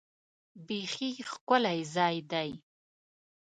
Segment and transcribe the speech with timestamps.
[0.67, 2.49] بیخي ښکلی ځای دی.